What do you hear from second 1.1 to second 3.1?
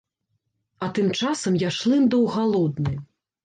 часам я шлындаў галодны.